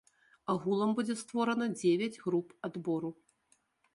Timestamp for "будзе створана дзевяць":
0.99-2.21